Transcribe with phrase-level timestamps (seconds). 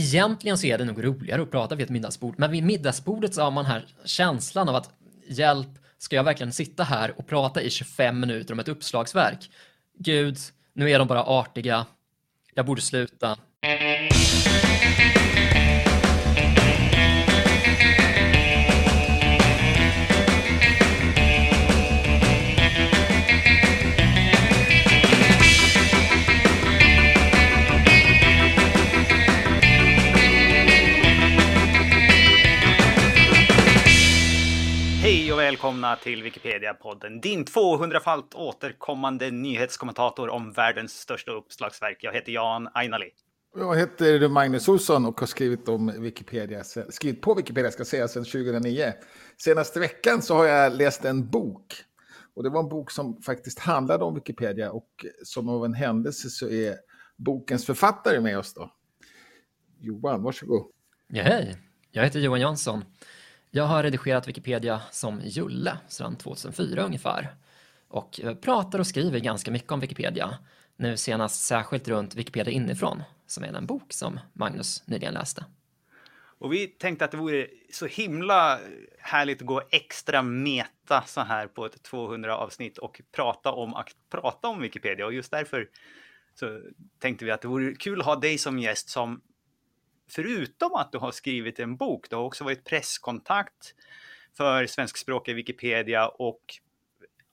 [0.00, 3.42] egentligen så är det nog roligare att prata vid ett middagsbord, men vid middagsbordet så
[3.42, 4.90] har man här känslan av att
[5.28, 9.50] hjälp, ska jag verkligen sitta här och prata i 25 minuter om ett uppslagsverk?
[9.98, 10.38] Gud,
[10.72, 11.86] nu är de bara artiga.
[12.54, 13.38] Jag borde sluta.
[35.60, 41.98] Välkomna till Wikipedia-podden, din 200-falt återkommande nyhetskommentator om världens största uppslagsverk.
[42.00, 43.10] Jag heter Jan Ainali.
[43.56, 48.24] Jag heter Magnus Olsson och har skrivit, om Wikipedia, skrivit på Wikipedia ska säga, sedan
[48.24, 48.92] 2009.
[49.36, 51.74] Senaste veckan så har jag läst en bok.
[52.34, 56.30] Och det var en bok som faktiskt handlade om Wikipedia och som av en händelse
[56.30, 56.76] så är
[57.16, 58.72] bokens författare med oss då.
[59.80, 60.66] Johan, varsågod.
[61.08, 61.56] Ja, hej,
[61.90, 62.84] jag heter Johan Jansson.
[63.52, 67.34] Jag har redigerat Wikipedia som Julle sedan 2004 ungefär
[67.88, 70.38] och eh, pratar och skriver ganska mycket om Wikipedia.
[70.76, 75.44] Nu senast särskilt runt Wikipedia inifrån, som är den bok som Magnus nyligen läste.
[76.38, 78.58] Och vi tänkte att det vore så himla
[78.98, 83.88] härligt att gå extra meta så här på ett 200 avsnitt och prata om att
[84.10, 85.06] prata om Wikipedia.
[85.06, 85.68] Och just därför
[86.34, 86.60] så
[86.98, 89.20] tänkte vi att det vore kul att ha dig som gäst som
[90.10, 93.74] förutom att du har skrivit en bok, du har också varit presskontakt
[94.36, 96.40] för svenskspråkiga Wikipedia och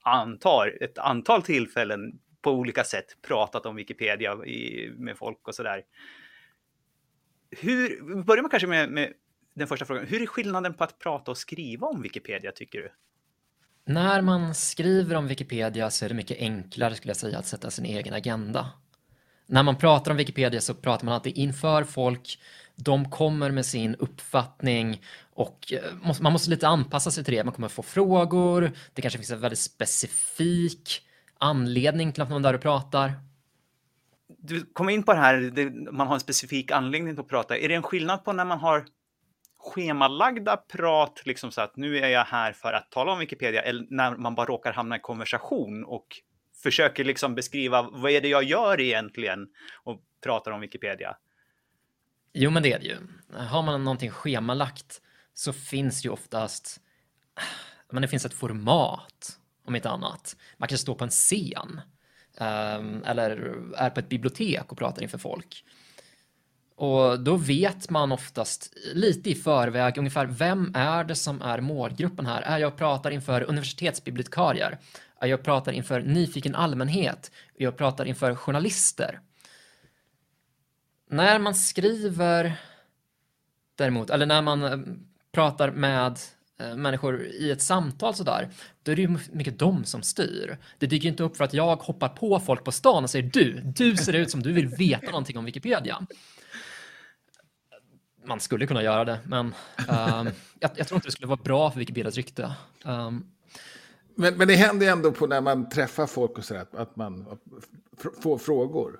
[0.03, 5.83] antar ett antal tillfällen på olika sätt pratat om Wikipedia i, med folk och sådär.
[7.51, 9.13] Hur, vi börjar man kanske med, med
[9.53, 10.05] den första frågan.
[10.05, 12.91] Hur är skillnaden på att prata och skriva om Wikipedia tycker du?
[13.85, 17.71] När man skriver om Wikipedia så är det mycket enklare skulle jag säga att sätta
[17.71, 18.71] sin egen agenda.
[19.47, 22.39] När man pratar om Wikipedia så pratar man alltid inför folk
[22.75, 25.01] de kommer med sin uppfattning
[25.33, 27.43] och eh, man måste lite anpassa sig till det.
[27.43, 31.01] Man kommer få frågor, det kanske finns en väldigt specifik
[31.39, 33.13] anledning till att man är där och pratar.
[34.27, 37.57] Du kom in på det här, man har en specifik anledning till att prata.
[37.57, 38.85] Är det en skillnad på när man har
[39.57, 43.85] schemalagda prat, liksom så att nu är jag här för att tala om Wikipedia, eller
[43.89, 46.07] när man bara råkar hamna i konversation och
[46.63, 49.47] försöker liksom beskriva vad är det jag gör egentligen
[49.83, 51.17] och pratar om Wikipedia?
[52.33, 52.97] Jo, men det är det ju.
[53.33, 55.01] Har man någonting schemalagt
[55.33, 56.81] så finns ju oftast,
[57.91, 60.35] men det finns ett format om inte annat.
[60.57, 61.81] Man kan stå på en scen
[62.37, 65.63] ehm, eller är på ett bibliotek och pratar inför folk.
[66.75, 72.25] Och då vet man oftast lite i förväg ungefär vem är det som är målgruppen
[72.25, 72.41] här?
[72.41, 74.77] Är jag pratar inför universitetsbibliotekarier?
[75.19, 77.31] Jag pratar inför nyfiken allmänhet?
[77.57, 79.19] Jag pratar inför journalister?
[81.09, 82.59] När man skriver
[83.75, 84.77] däremot, eller när man eh,
[85.31, 86.19] pratar med
[86.59, 88.49] eh, människor i ett samtal sådär,
[88.83, 90.57] då är det ju mycket de som styr.
[90.77, 93.61] Det dyker inte upp för att jag hoppar på folk på stan och säger du,
[93.61, 96.07] du ser ut som du vill veta någonting om Wikipedia.
[98.25, 100.29] Man skulle kunna göra det, men um,
[100.59, 102.53] jag, jag, tror inte det skulle vara bra för Wikipedias rykte.
[102.83, 103.31] Um,
[104.17, 107.25] men, men det händer ju ändå på när man träffar folk och sådär, att man
[108.21, 108.99] får frågor.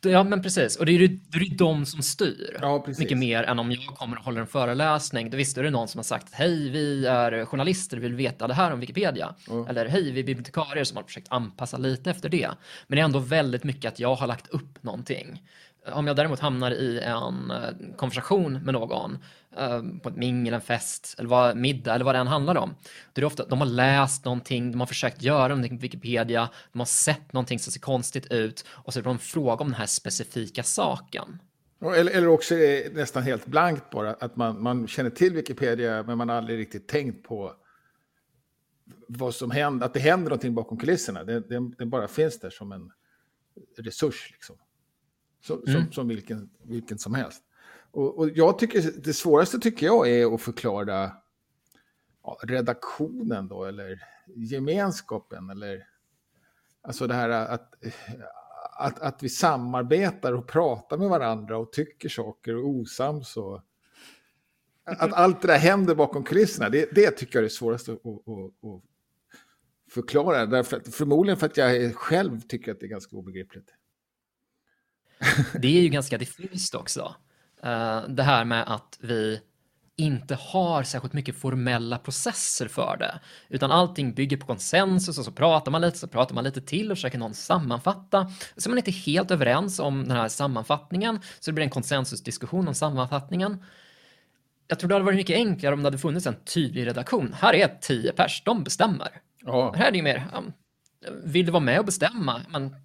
[0.00, 0.76] Ja, men precis.
[0.76, 2.58] Och det är ju det är de som styr.
[2.60, 5.30] Ja, mycket mer än om jag kommer och håller en föreläsning.
[5.30, 8.54] Då visst är det någon som har sagt hej, vi är journalister, vill veta det
[8.54, 9.34] här om Wikipedia.
[9.50, 9.66] Mm.
[9.66, 12.50] Eller hej, vi är bibliotekarier som har försökt anpassa lite efter det.
[12.86, 15.42] Men det är ändå väldigt mycket att jag har lagt upp någonting.
[15.86, 19.18] Om jag däremot hamnar i en eh, konversation med någon
[19.56, 22.74] eh, på ett mingel, en fest, eller vad, middag eller vad det än handlar om.
[23.12, 26.48] Då är det ofta, de har läst någonting, de har försökt göra någonting på Wikipedia,
[26.72, 29.68] de har sett någonting som ser konstigt ut och så är det en fråga om
[29.68, 31.38] den här specifika saken.
[31.80, 36.02] Eller, eller också är det nästan helt blankt bara, att man, man känner till Wikipedia
[36.02, 37.52] men man har aldrig riktigt tänkt på
[39.08, 41.24] vad som händer, att det händer någonting bakom kulisserna.
[41.24, 42.90] Den bara finns där som en
[43.78, 44.28] resurs.
[44.32, 44.56] Liksom.
[45.42, 45.66] Så, mm.
[45.66, 47.42] som, som vilken, vilken som helst.
[47.90, 51.12] Och, och, jag tycker, det svåraste tycker jag är att förklara
[52.22, 55.86] ja, redaktionen då, eller gemenskapen, eller
[56.82, 57.74] alltså det här att,
[58.78, 63.62] att, att vi samarbetar och pratar med varandra och tycker saker och osams och
[64.84, 67.98] att allt det där händer bakom kulisserna, det, det tycker jag är det svåraste att,
[67.98, 68.82] att, att
[69.90, 70.46] förklara.
[70.46, 73.74] Därför att, förmodligen för att jag själv tycker att det är ganska obegripligt.
[75.54, 77.14] Det är ju ganska diffust också.
[77.64, 79.40] Uh, det här med att vi
[79.96, 85.32] inte har särskilt mycket formella processer för det, utan allting bygger på konsensus och så
[85.32, 88.30] pratar man lite, så pratar man lite till och försöker någon sammanfatta.
[88.56, 92.68] Så är man inte helt överens om den här sammanfattningen, så det blir en konsensusdiskussion
[92.68, 93.64] om sammanfattningen.
[94.66, 97.34] Jag tror det hade varit mycket enklare om det hade funnits en tydlig redaktion.
[97.38, 99.20] Här är tio pers, de bestämmer.
[99.44, 99.74] Ja.
[99.76, 100.26] Här är det ju mer,
[101.24, 102.76] vill du vara med och bestämma, men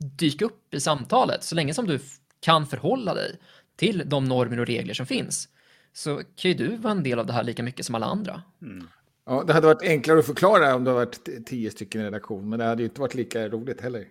[0.00, 1.98] dyk upp i samtalet så länge som du
[2.40, 3.38] kan förhålla dig
[3.76, 5.48] till de normer och regler som finns
[5.92, 8.42] så kan ju du vara en del av det här lika mycket som alla andra.
[8.62, 8.86] Mm.
[9.26, 12.48] Ja, det hade varit enklare att förklara om det hade varit tio stycken i redaktion,
[12.48, 14.06] men det hade ju inte varit lika roligt heller.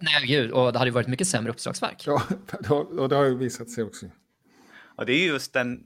[0.00, 2.04] Nej, gud, och det hade ju varit mycket sämre uppslagsverk.
[2.06, 2.22] Ja,
[2.70, 4.06] och det har ju visat sig också.
[4.96, 5.84] Ja, det är just den,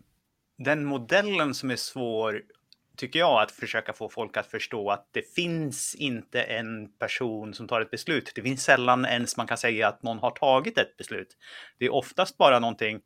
[0.58, 2.43] den modellen som är svår,
[2.96, 7.69] tycker jag, att försöka få folk att förstå att det finns inte en person som
[7.69, 8.32] tar ett beslut.
[8.34, 11.37] Det finns sällan ens man kan säga att någon har tagit ett beslut.
[11.78, 13.00] Det är oftast bara någonting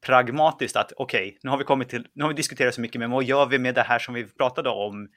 [0.00, 2.98] pragmatiskt att okej, okay, nu har vi kommit till, nu har vi diskuterat så mycket,
[2.98, 5.08] men vad gör vi med det här som vi pratade om?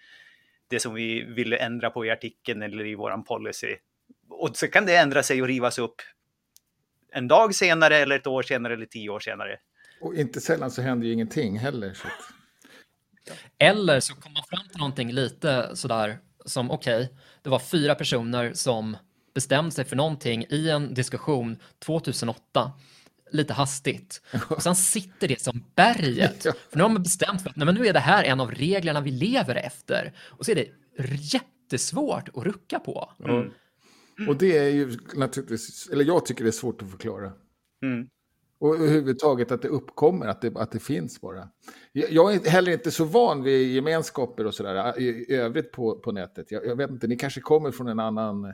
[0.70, 3.76] Det som vi ville ändra på i artikeln eller i våran policy.
[4.30, 6.02] Och så kan det ändra sig och rivas upp
[7.12, 9.60] en dag senare eller ett år senare eller tio år senare.
[10.02, 11.94] Och inte sällan så händer ju ingenting heller.
[11.94, 12.08] Så.
[13.58, 17.96] Eller så kommer man fram till någonting lite sådär som okej, okay, det var fyra
[17.96, 18.98] personer som
[19.34, 22.72] bestämde sig för någonting i en diskussion 2008
[23.32, 24.22] lite hastigt.
[24.50, 26.44] Och sen sitter det som berget.
[26.70, 28.52] För nu har man bestämt för att nej, men nu är det här en av
[28.52, 30.14] reglerna vi lever efter.
[30.20, 30.68] Och så är det
[31.34, 33.14] jättesvårt att rucka på.
[33.26, 33.52] Mm.
[34.30, 37.32] Och det är ju naturligtvis, eller jag tycker det är svårt att förklara.
[37.84, 38.08] Mm.
[38.60, 41.50] Och överhuvudtaget att det uppkommer, att det, att det finns bara.
[41.92, 46.52] Jag är heller inte så van vid gemenskaper och sådär i övrigt på, på nätet.
[46.52, 48.54] Jag, jag vet inte, ni kanske kommer från en annan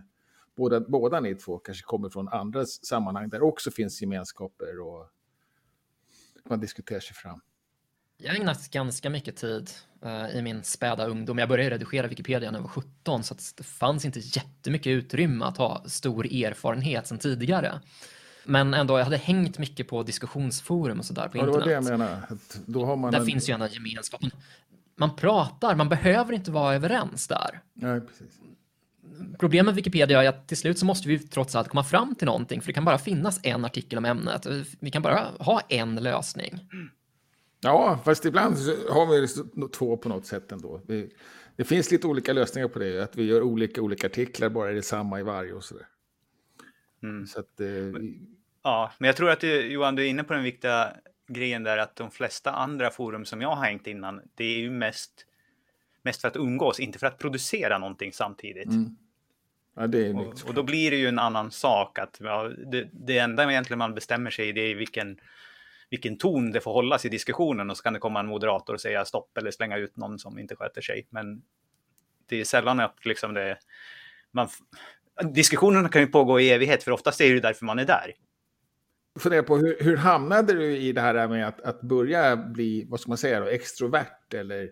[0.57, 5.09] båda, båda ni två kanske kommer från andra sammanhang där också finns gemenskaper och
[6.49, 7.41] man diskuterar sig fram.
[8.17, 9.69] Jag har ägnat ganska mycket tid
[10.05, 11.37] uh, i min späda ungdom.
[11.37, 15.57] Jag började redigera Wikipedia när jag var 17 så det fanns inte jättemycket utrymme att
[15.57, 17.81] ha stor erfarenhet sedan tidigare.
[18.45, 21.65] Men ändå, jag hade hängt mycket på diskussionsforum och sådär på ja, internet.
[21.65, 23.11] Det var det jag menar.
[23.11, 23.25] Där en...
[23.25, 24.21] finns ju en gemenskap.
[24.95, 27.61] Man pratar, man behöver inte vara överens där.
[27.73, 28.39] Nej, precis
[29.39, 32.25] problemet med Wikipedia är att till slut så måste vi trots allt komma fram till
[32.25, 34.47] någonting, för det kan bara finnas en artikel om ämnet.
[34.79, 36.59] Vi kan bara ha en lösning.
[37.61, 38.55] Ja, fast ibland
[38.89, 39.27] har vi
[39.69, 40.81] två på något sätt ändå.
[41.55, 44.73] det finns lite olika lösningar på det, att vi gör olika olika artiklar, bara är
[44.73, 45.87] det samma i varje och sådär.
[47.03, 47.27] Mm.
[47.27, 47.67] Så att, eh,
[48.63, 50.93] ja, men jag tror att du, Johan, du är inne på den viktiga
[51.27, 54.71] grejen där att de flesta andra forum som jag har hängt innan, det är ju
[54.71, 55.25] mest
[56.03, 58.65] mest för att umgås, inte för att producera någonting samtidigt.
[58.65, 58.97] Mm.
[59.75, 59.83] Ja,
[60.21, 61.99] och, och, då blir det ju en annan sak.
[61.99, 65.19] att ja, det, det enda egentligen man bestämmer sig i det är vilken,
[65.89, 68.81] vilken ton det får hållas i diskussionen och så kan det komma en moderator och
[68.81, 71.07] säga stopp eller slänga ut någon som inte sköter sig.
[71.09, 71.41] Men
[72.25, 73.57] det är sällan att liksom det...
[74.31, 74.49] Man,
[75.21, 78.13] diskussionerna kan ju pågå i evighet, för oftast är det därför man är där.
[79.19, 82.99] Fundera på hur, hur hamnade du i det här med att, att börja bli, vad
[82.99, 84.69] ska man säga, då, extrovert eller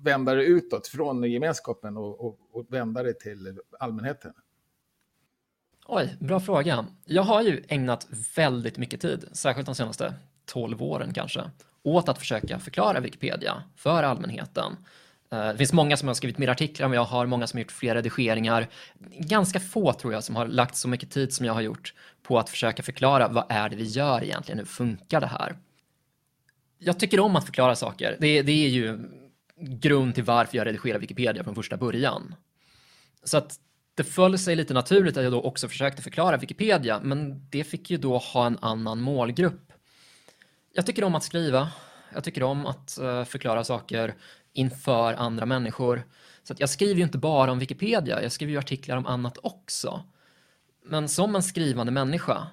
[0.00, 4.32] vända det utåt från gemenskapen och, och, och vända det till allmänheten?
[5.86, 6.86] Oj, bra fråga.
[7.04, 11.50] Jag har ju ägnat väldigt mycket tid, särskilt de senaste 12 åren kanske,
[11.82, 14.76] åt att försöka förklara Wikipedia för allmänheten.
[15.32, 17.62] Eh, det finns många som har skrivit mer artiklar än jag har, många som har
[17.62, 18.68] gjort fler redigeringar.
[19.18, 22.38] Ganska få tror jag som har lagt så mycket tid som jag har gjort på
[22.38, 25.56] att försöka förklara vad är det vi gör egentligen, hur funkar det här?
[26.78, 28.16] Jag tycker om att förklara saker.
[28.20, 28.98] Det, det är ju
[29.56, 32.34] grund till varför jag redigerar Wikipedia från första början.
[33.24, 33.56] Så att
[33.94, 37.90] det föll sig lite naturligt att jag då också försökte förklara Wikipedia, men det fick
[37.90, 39.72] ju då ha en annan målgrupp.
[40.72, 41.70] Jag tycker om att skriva.
[42.14, 44.14] Jag tycker om att eh, förklara saker
[44.52, 46.02] inför andra människor.
[46.42, 49.38] Så att jag skriver ju inte bara om Wikipedia, jag skriver ju artiklar om annat
[49.42, 50.04] också.
[50.84, 52.46] Men som en skrivande människa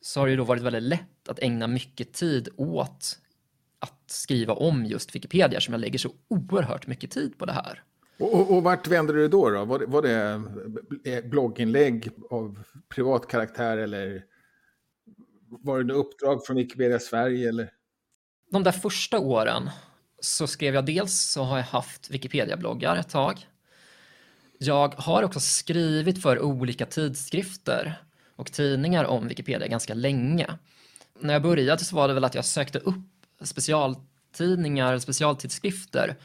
[0.00, 3.18] så har det ju då varit väldigt lätt att ägna mycket tid åt
[3.78, 7.82] att skriva om just Wikipedia som jag lägger så oerhört mycket tid på det här.
[8.18, 9.50] Och, och, och vart vänder du då?
[9.50, 9.64] då?
[9.64, 10.42] Var, det, var det
[11.10, 14.24] eh, blogginlägg av privat karaktär eller
[15.48, 17.48] var det uppdrag från Wikipedia Sverige?
[17.48, 17.70] Eller?
[18.50, 19.70] De där första åren
[20.24, 23.46] så skrev jag dels så har jag haft Wikipedia-bloggar ett tag.
[24.58, 28.02] Jag har också skrivit för olika tidskrifter
[28.36, 30.58] och tidningar om Wikipedia ganska länge.
[31.20, 33.04] När jag började så var det väl att jag sökte upp
[33.40, 36.16] specialtidningar, specialtidskrifter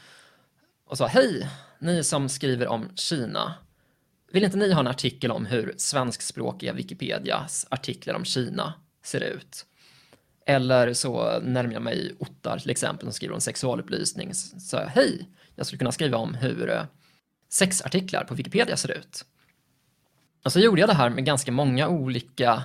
[0.84, 3.54] och sa hej, ni som skriver om Kina.
[4.32, 8.74] Vill inte ni ha en artikel om hur svenskspråkiga Wikipedias artiklar om Kina
[9.04, 9.66] ser ut?
[10.48, 14.34] Eller så närmar jag mig Ottar till exempel som skriver om sexualupplysning.
[14.34, 16.82] Så sa jag, hej, jag skulle kunna skriva om hur eh,
[17.48, 19.24] sexartiklar på Wikipedia ser ut.
[20.44, 22.62] Och så gjorde jag det här med ganska många olika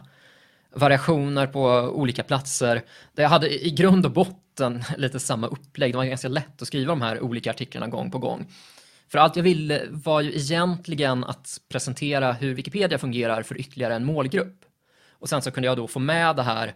[0.76, 2.82] variationer på olika platser.
[3.14, 5.94] Där jag hade i grund och botten lite samma upplägg.
[5.94, 8.48] Det var ganska lätt att skriva de här olika artiklarna gång på gång.
[9.12, 14.06] För allt jag ville var ju egentligen att presentera hur Wikipedia fungerar för ytterligare en
[14.06, 14.66] målgrupp.
[15.10, 16.74] Och sen så kunde jag då få med det här,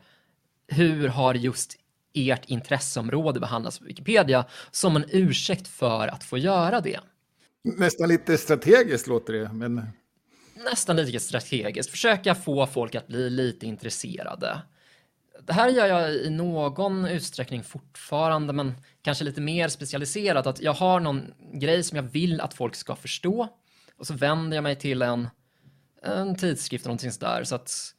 [0.67, 1.75] hur har just
[2.13, 6.99] ert intresseområde behandlats på Wikipedia som en ursäkt för att få göra det.
[7.63, 9.87] Nästan lite strategiskt låter det, men...
[10.55, 14.61] Nästan lite strategiskt, försöka få folk att bli lite intresserade.
[15.41, 20.47] Det här gör jag i någon utsträckning fortfarande, men kanske lite mer specialiserat.
[20.47, 23.47] Att jag har någon grej som jag vill att folk ska förstå
[23.97, 25.27] och så vänder jag mig till en,
[26.03, 27.43] en tidskrift eller någonting sådär.
[27.43, 27.93] Så att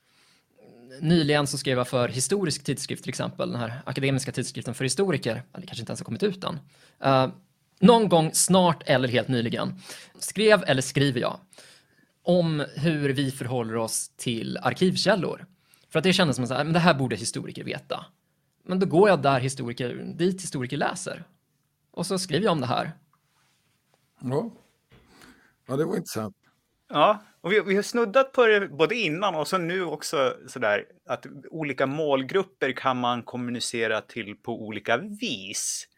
[1.00, 5.42] nyligen så skrev jag för historisk tidskrift till exempel, den här akademiska tidskriften för historiker,
[5.54, 6.58] eller kanske inte ens har kommit ut än.
[7.06, 7.34] Uh,
[7.80, 9.80] någon gång snart eller helt nyligen
[10.18, 11.40] skrev eller skriver jag
[12.22, 15.46] om hur vi förhåller oss till arkivkällor.
[15.90, 18.06] För att det kändes som att äh, men det här borde historiker veta.
[18.64, 21.24] Men då går jag där historiker, dit historiker läser.
[21.90, 22.92] Och så skriver jag om det här.
[24.20, 24.50] Ja,
[25.66, 26.36] ja det var intressant.
[26.88, 30.84] Ja, och vi, vi har snuddat på det både innan och så nu också sådär
[31.06, 35.88] att olika målgrupper kan man kommunicera till på olika vis.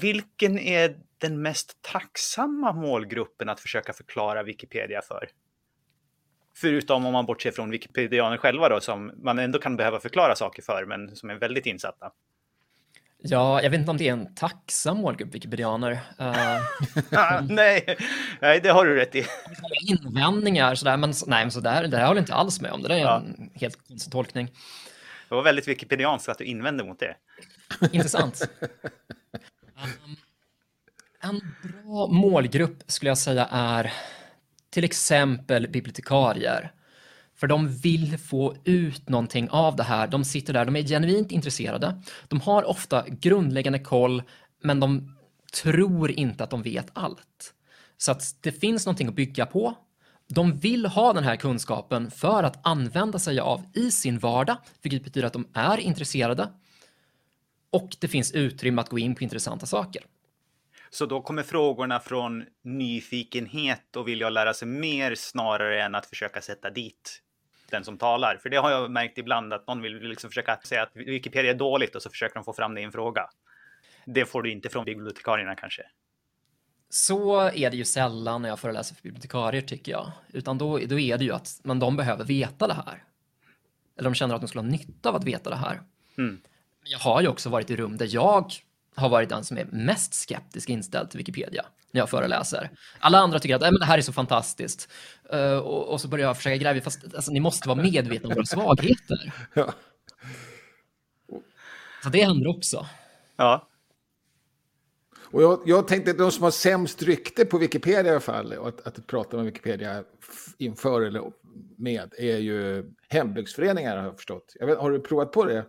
[0.00, 5.28] Vilken är den mest tacksamma målgruppen att försöka förklara Wikipedia för?
[6.56, 10.62] Förutom om man bortser från Wikipedianer själva då, som man ändå kan behöva förklara saker
[10.62, 12.12] för, men som är väldigt insatta.
[13.22, 15.92] Ja, jag vet inte om det är en tacksam målgrupp, Wikipedianer.
[15.92, 17.96] Uh, nej.
[18.40, 19.26] nej, det har du rätt i.
[19.86, 22.82] Invändningar, sådär, men, nej, men sådär, det här håller jag inte alls med om.
[22.82, 23.16] Det där är ja.
[23.16, 24.46] en helt konstig tolkning.
[25.28, 27.16] Det var väldigt wikipedianskt att du invände mot det.
[27.92, 28.48] Intressant.
[30.04, 30.16] um,
[31.22, 33.92] en bra målgrupp skulle jag säga är
[34.70, 36.72] till exempel bibliotekarier.
[37.40, 40.06] För de vill få ut någonting av det här.
[40.06, 42.02] De sitter där, de är genuint intresserade.
[42.28, 44.22] De har ofta grundläggande koll,
[44.62, 45.16] men de
[45.62, 47.54] tror inte att de vet allt.
[47.96, 49.74] Så att det finns någonting att bygga på.
[50.28, 55.04] De vill ha den här kunskapen för att använda sig av i sin vardag, vilket
[55.04, 56.48] betyder att de är intresserade.
[57.70, 60.02] Och det finns utrymme att gå in på intressanta saker.
[60.90, 66.40] Så då kommer frågorna från nyfikenhet och vilja lära sig mer snarare än att försöka
[66.40, 67.22] sätta dit
[67.70, 68.36] den som talar.
[68.42, 71.54] För det har jag märkt ibland att någon vill liksom försöka säga att Wikipedia är
[71.54, 73.22] dåligt och så försöker de få fram det i en fråga.
[74.04, 75.82] Det får du inte från bibliotekarierna kanske.
[76.88, 80.12] Så är det ju sällan när jag föreläser för bibliotekarier tycker jag.
[80.32, 83.04] Utan då, då är det ju att men de behöver veta det här.
[83.96, 85.80] Eller de känner att de skulle ha nytta av att veta det här.
[86.18, 86.40] Mm.
[86.84, 88.52] Jag har ju också varit i rum där jag
[89.00, 92.70] har varit den som är mest skeptisk inställd till Wikipedia när jag föreläser.
[92.98, 94.88] Alla andra tycker att äh, men det här är så fantastiskt.
[95.34, 98.34] Uh, och, och, så börjar jag försöka gräva fast alltså, ni måste vara medvetna om
[98.34, 99.32] våra svagheter.
[99.54, 99.74] Ja.
[102.02, 102.86] Så det händer också.
[103.36, 103.68] Ja.
[105.32, 108.52] Och jag, jag tänkte att de som har sämst rykte på Wikipedia i alla fall,
[108.52, 110.04] och att, att prata med Wikipedia
[110.58, 111.32] inför eller
[111.76, 114.56] med, är ju hembygdsföreningar har jag förstått.
[114.58, 115.66] Jag vet, har du provat på det?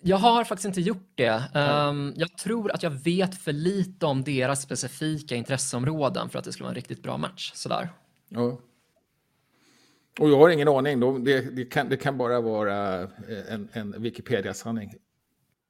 [0.00, 1.42] Jag har faktiskt inte gjort det.
[1.54, 6.52] Um, jag tror att jag vet för lite om deras specifika intresseområden för att det
[6.52, 7.52] skulle vara en riktigt bra match.
[7.54, 7.88] Sådär.
[8.28, 8.58] Ja.
[10.18, 11.24] Och jag har ingen aning.
[11.24, 13.08] Det, det, kan, det kan bara vara eh,
[13.48, 14.94] en, en Wikipedia-sanning.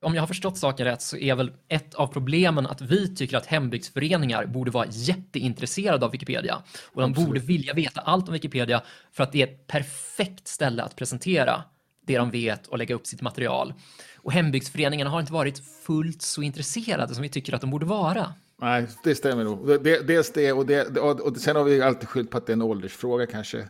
[0.02, 3.36] Om jag har förstått saken rätt så är väl ett av problemen att vi tycker
[3.36, 6.62] att hembygdsföreningar borde vara jätteintresserade av Wikipedia.
[6.92, 7.28] Och de Absolut.
[7.28, 8.82] borde vilja veta allt om Wikipedia
[9.12, 11.64] för att det är ett perfekt ställe att presentera
[12.08, 13.74] det de vet och lägga upp sitt material.
[14.16, 18.34] Och hembygdsföreningarna har inte varit fullt så intresserade som vi tycker att de borde vara.
[18.56, 19.82] Nej, det stämmer nog.
[19.82, 22.62] dels det och, det, och sen har vi alltid skyllt på att det är en
[22.62, 23.68] åldersfråga kanske.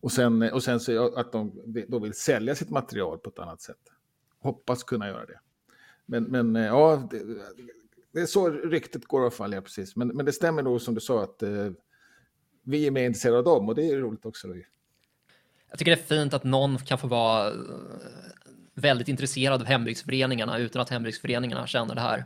[0.00, 1.52] Och sen, och sen så att de
[1.88, 3.76] då vill sälja sitt material på ett annat sätt.
[4.40, 5.40] Hoppas kunna göra det.
[6.06, 7.22] Men, men eh, ja, det,
[8.12, 9.96] det är så ryktet går i alla fall, ja, precis.
[9.96, 11.70] Men, men det stämmer nog som du sa att eh,
[12.62, 14.48] vi är mer intresserade av dem och det är roligt också.
[15.70, 17.52] Jag tycker det är fint att någon kan få vara
[18.74, 22.24] väldigt intresserad av hembygdsföreningarna utan att hembygdsföreningarna känner det här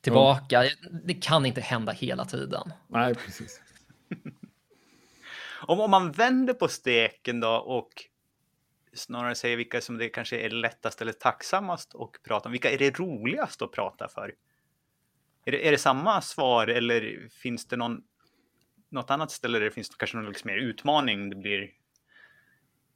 [0.00, 0.64] tillbaka.
[0.64, 1.00] Mm.
[1.04, 2.72] Det kan inte hända hela tiden.
[2.88, 3.60] Nej, precis.
[5.66, 7.90] om, om man vänder på steken då och
[8.92, 12.52] snarare säger vilka som det kanske är lättast eller tacksammast att prata om.
[12.52, 14.34] Vilka är det roligast att prata för?
[15.44, 18.02] Är det, är det samma svar eller finns det någon,
[18.88, 21.70] något annat ställe där det finns kanske någon liksom mer utmaning det blir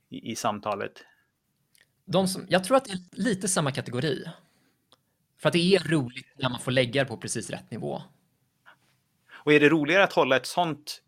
[0.08, 0.92] i, i samtalet?
[2.04, 4.24] De som, jag tror att det är lite samma kategori.
[5.40, 8.02] För att det är roligt när man får lägga det på precis rätt nivå.
[9.30, 11.02] Och är det roligare att hålla ett sånt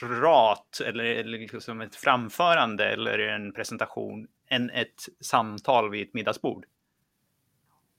[0.00, 6.66] prat eller, eller liksom ett framförande eller en presentation än ett samtal vid ett middagsbord?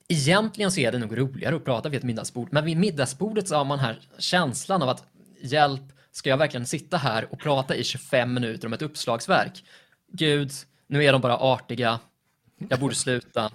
[0.08, 3.56] Egentligen så är det nog roligare att prata vid ett middagsbord, men vid middagsbordet så
[3.56, 5.04] har man här känslan av att
[5.40, 9.64] hjälp, ska jag verkligen sitta här och prata i 25 minuter om ett uppslagsverk?
[10.16, 10.52] Gud,
[10.86, 12.00] nu är de bara artiga.
[12.68, 13.50] Jag borde sluta.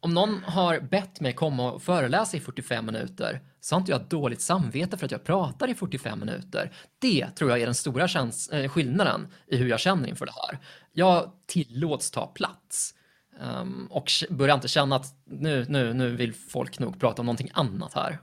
[0.00, 4.04] Om någon har bett mig komma och föreläsa i 45 minuter så har inte jag
[4.04, 6.72] dåligt samvete för att jag pratar i 45 minuter.
[6.98, 8.08] Det tror jag är den stora
[8.52, 10.58] äh, skillnaden i hur jag känner inför det här.
[10.92, 12.94] Jag tillåts ta plats
[13.40, 17.50] um, och börjar inte känna att nu, nu, nu vill folk nog prata om någonting
[17.52, 18.18] annat här.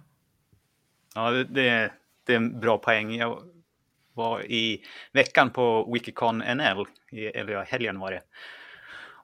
[1.15, 1.43] Ja, det,
[2.25, 3.15] det är en bra poäng.
[3.15, 3.43] Jag
[4.17, 4.83] var i
[5.13, 6.85] veckan på Wikicon NL,
[7.33, 8.21] eller ja, helgen var det,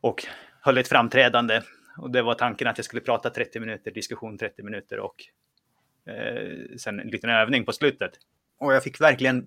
[0.02, 0.26] och
[0.62, 1.62] höll ett framträdande.
[1.98, 5.16] Och det var tanken att jag skulle prata 30 minuter, diskussion 30 minuter och
[6.14, 8.12] eh, sen en liten övning på slutet.
[8.60, 9.46] Och jag fick verkligen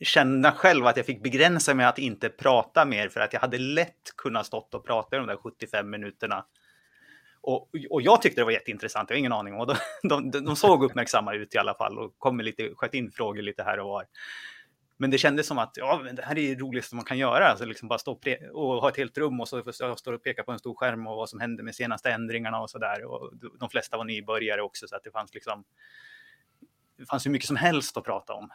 [0.00, 3.58] känna själv att jag fick begränsa mig att inte prata mer för att jag hade
[3.58, 6.44] lätt kunnat stått och prata i de där 75 minuterna.
[7.42, 9.54] Och, och jag tyckte det var jätteintressant, jag har ingen aning.
[9.54, 12.94] Och de, de, de såg uppmärksamma ut i alla fall och kom med lite, sköt
[12.94, 14.04] in frågor lite här och var.
[15.00, 17.48] Men det kändes som att ja, men det här är det roligaste man kan göra.
[17.48, 18.20] Alltså liksom bara stå
[18.52, 21.16] och, ha ett helt rum och så står och pekar på en stor skärm och
[21.16, 23.04] vad som hände med senaste ändringarna och så där.
[23.04, 25.64] Och de flesta var nybörjare också så att det fanns liksom.
[26.98, 28.50] Det fanns hur mycket som helst att prata om.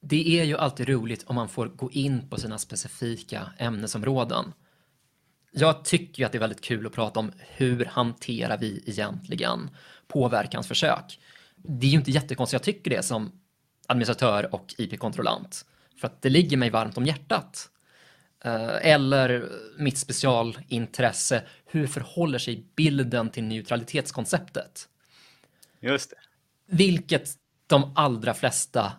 [0.00, 4.52] Det är ju alltid roligt om man får gå in på sina specifika ämnesområden.
[5.52, 9.70] Jag tycker ju att det är väldigt kul att prata om hur hanterar vi egentligen
[10.08, 11.20] påverkansförsök.
[11.56, 13.43] Det är ju inte jättekonstigt, jag tycker det som
[13.88, 15.64] administratör och IP-kontrollant.
[16.00, 17.70] För att det ligger mig varmt om hjärtat.
[18.44, 19.48] Eh, eller
[19.78, 24.88] mitt specialintresse, hur förhåller sig bilden till neutralitetskonceptet?
[25.80, 26.16] Just det.
[26.76, 27.30] Vilket
[27.66, 28.92] de allra flesta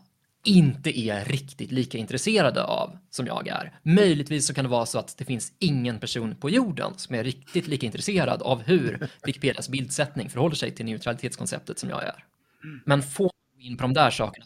[0.44, 3.80] inte är riktigt lika intresserade av som jag är.
[3.84, 7.24] Möjligtvis så kan det vara så att det finns ingen person på jorden som är
[7.24, 12.26] riktigt lika intresserad av hur Wikipedias bildsättning förhåller sig till neutralitetskonceptet som jag är.
[12.86, 14.46] Men få in på de där sakerna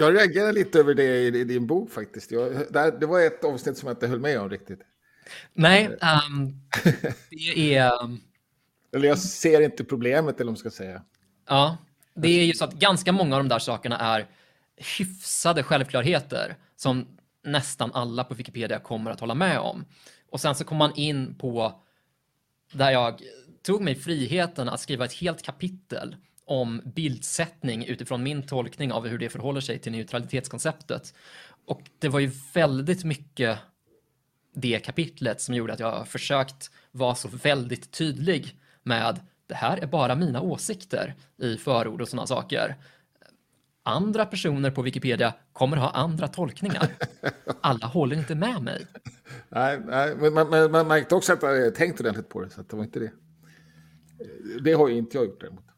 [0.00, 2.30] jag reagerar lite över det i, din bok faktiskt.
[2.30, 2.52] Jag,
[3.00, 4.80] det var ett avsnitt som jag inte höll med om riktigt.
[5.52, 6.60] Nej, um,
[7.30, 8.02] det är...
[8.04, 8.20] Um...
[8.92, 11.02] Eller jag ser inte problemet, eller vad man ska säga.
[11.48, 11.76] Ja,
[12.14, 14.26] det är ju så att ganska många av de där sakerna är
[14.98, 17.06] hyfsade självklarheter som
[17.44, 19.84] nästan alla på Wikipedia kommer att hålla med om.
[20.30, 21.82] Och sen så kommer man in på
[22.72, 23.22] där jag
[23.62, 26.16] tog mig friheten att skriva ett helt kapitel
[26.50, 31.14] om bildsättning utifrån min tolkning av hur det förhåller sig till neutralitetskonceptet.
[31.64, 33.58] Och det var ju väldigt mycket
[34.54, 39.86] det kapitlet som gjorde att jag försökt vara så väldigt tydlig med det här är
[39.86, 42.76] bara mina åsikter i förord och sådana saker.
[43.82, 46.88] Andra personer på Wikipedia kommer ha andra tolkningar.
[47.60, 48.86] Alla håller inte med mig.
[49.48, 52.62] Nej, nej men man, man, man märkte också att jag tänkt ordentligt på det, så
[52.62, 53.10] det var inte det.
[54.64, 55.69] Det har ju inte jag gjort däremot.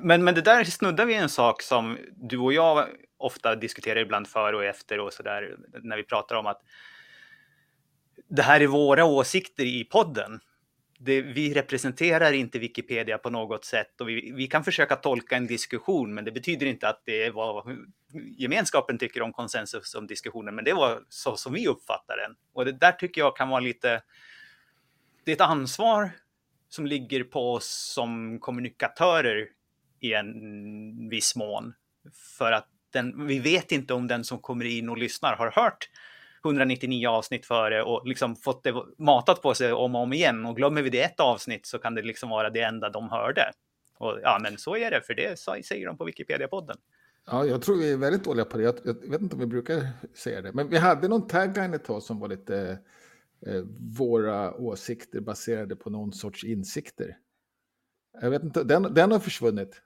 [0.00, 4.28] Men, men det där snuddar vid en sak som du och jag ofta diskuterar ibland
[4.28, 6.60] före och efter och så där när vi pratar om att
[8.28, 10.40] det här är våra åsikter i podden.
[10.98, 15.46] Det, vi representerar inte Wikipedia på något sätt och vi, vi, kan försöka tolka en
[15.46, 17.76] diskussion, men det betyder inte att det är vad
[18.38, 22.36] gemenskapen tycker om konsensus om diskussionen, men det var så som vi uppfattar den.
[22.52, 24.02] Och det där tycker jag kan vara lite,
[25.24, 26.10] det är ett ansvar
[26.74, 29.48] som ligger på oss som kommunikatörer
[30.00, 31.74] i en viss mån.
[32.38, 35.88] För att den, vi vet inte om den som kommer in och lyssnar har hört
[36.44, 40.46] 199 avsnitt före och liksom fått det matat på sig om och om igen.
[40.46, 43.52] Och glömmer vi det ett avsnitt så kan det liksom vara det enda de hörde.
[43.98, 46.76] Och ja, men så är det, för det säger de på Wikipedia-podden.
[47.26, 48.62] Ja, jag tror vi är väldigt dåliga på det.
[48.62, 50.52] Jag, jag, vet inte om vi brukar säga det.
[50.52, 52.76] Men vi hade någon tagline ett tag som var lite eh,
[53.46, 53.62] Eh,
[53.98, 57.16] våra åsikter baserade på någon sorts insikter.
[58.20, 59.82] Jag vet inte, den, den har försvunnit.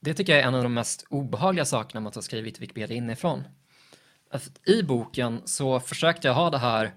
[0.00, 2.96] Det tycker jag är en av de mest obehagliga sakerna med att ha skrivit Wikipedia
[2.96, 3.42] inifrån.
[4.66, 6.94] I boken så försökte jag ha det här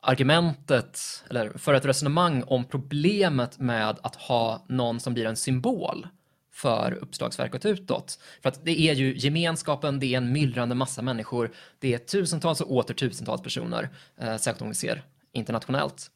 [0.00, 6.06] argumentet, eller för ett resonemang om problemet med att ha någon som blir en symbol
[6.52, 8.18] för uppslagsverket utåt.
[8.42, 12.60] För att det är ju gemenskapen, det är en myllrande massa människor, det är tusentals
[12.60, 16.10] och åter tusentals personer, eh, särskilt om vi ser internationellt.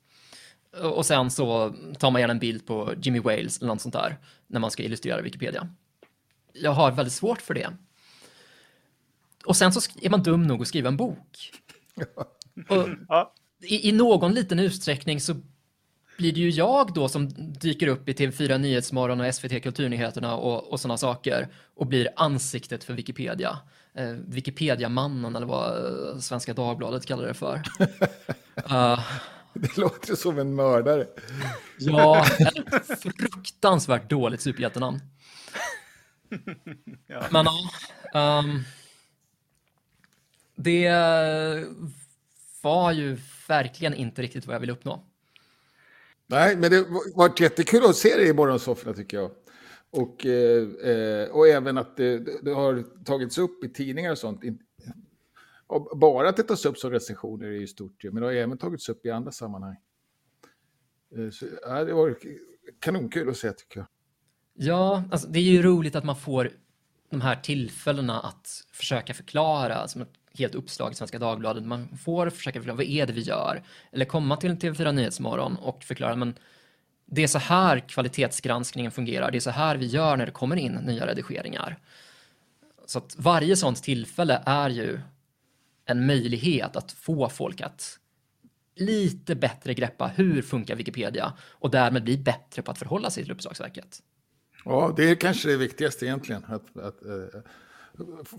[0.83, 4.17] Och sen så tar man gärna en bild på Jimmy Wales eller något sånt där
[4.47, 5.69] när man ska illustrera Wikipedia.
[6.53, 7.69] Jag har väldigt svårt för det.
[9.47, 11.53] Och sen så är man dum nog att skriva en bok.
[12.69, 12.89] Och
[13.63, 15.35] i, i någon liten utsträckning så
[16.17, 20.73] blir det ju jag då som dyker upp i TV4 Nyhetsmorgon och SVT Kulturnyheterna och,
[20.73, 23.59] och sådana saker och blir ansiktet för Wikipedia.
[23.95, 27.55] Eh, Wikipedia-mannen eller vad eh, Svenska Dagbladet kallar det för.
[28.73, 29.01] uh,
[29.55, 31.07] det låter som en mördare.
[31.79, 35.01] ja, ett fruktansvärt dåligt superhjältenamn.
[37.07, 37.25] ja.
[37.31, 37.47] Men
[38.13, 38.65] ja, um,
[40.57, 40.91] det
[42.63, 45.05] var ju verkligen inte riktigt vad jag ville uppnå.
[46.27, 49.31] Nej, men det har varit jättekul att se dig i morgonsofforna tycker jag.
[49.91, 54.41] Och, eh, eh och även att det, det, har tagits upp i tidningar och sånt.
[55.67, 58.59] Och bara att det tas upp som recensioner är ju stort, men det har även
[58.59, 59.77] tagits upp i andra sammanhang.
[61.17, 62.19] Eh, så, ja, det var
[62.81, 63.87] kanonkul att se tycker jag.
[64.55, 66.51] Ja, alltså, det är ju roligt att man får
[67.11, 70.07] de här tillfällena att försöka förklara Alltså,
[70.39, 71.65] helt uppslag i Svenska Dagbladet.
[71.65, 73.63] Man får försöka förklara vad är det vi gör?
[73.93, 76.35] Eller komma till en TV4 Nyhetsmorgon och förklara men
[77.07, 79.31] det är så här kvalitetsgranskningen fungerar.
[79.31, 81.79] Det är så här vi gör när det kommer in nya redigeringar.
[82.87, 85.01] Så att varje sånt tillfälle är ju
[85.85, 87.99] en möjlighet att få folk att
[88.75, 93.33] lite bättre greppa hur funkar Wikipedia och därmed bli bättre på att förhålla sig till
[93.33, 94.03] Uppslagsverket.
[94.65, 97.41] Ja, det är kanske det viktigaste egentligen, att, att uh,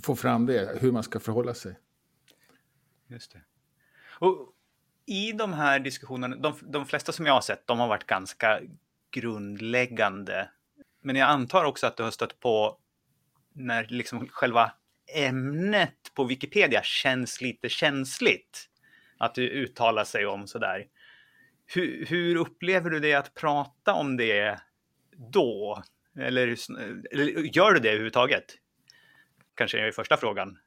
[0.02, 1.76] få fram det, hur man ska förhålla sig.
[3.08, 3.42] Just det.
[4.20, 4.54] Och
[5.06, 8.62] i de här diskussionerna, de, de flesta som jag har sett, de har varit ganska
[9.12, 10.50] grundläggande.
[11.02, 12.78] Men jag antar också att du har stött på
[13.54, 14.72] när liksom själva
[15.16, 18.70] ämnet på Wikipedia känns lite känsligt
[19.18, 20.86] att du uttalar sig om sådär.
[21.66, 24.60] Hur, hur upplever du det att prata om det
[25.18, 25.84] då?
[26.20, 26.48] Eller,
[27.12, 28.46] eller gör du det överhuvudtaget?
[29.56, 30.58] Kanske är första frågan.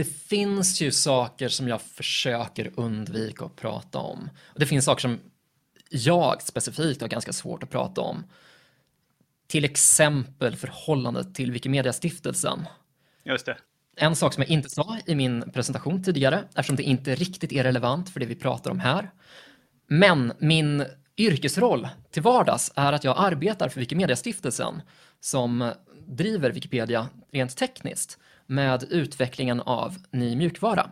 [0.00, 4.30] Det finns ju saker som jag försöker undvika att prata om.
[4.56, 5.18] det finns saker som
[5.90, 8.24] jag specifikt har ganska svårt att prata om.
[9.46, 12.66] Till exempel förhållandet till Wikimedia-stiftelsen.
[13.24, 13.56] Just det.
[13.96, 17.62] En sak som jag inte sa i min presentation tidigare, eftersom det inte riktigt är
[17.62, 19.10] relevant för det vi pratar om här.
[19.86, 20.84] Men min
[21.16, 24.82] yrkesroll till vardags är att jag arbetar för Wikimedia-stiftelsen
[25.20, 25.72] som
[26.06, 30.90] driver Wikipedia rent tekniskt med utvecklingen av ny mjukvara.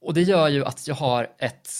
[0.00, 1.70] Och det gör ju att jag har ett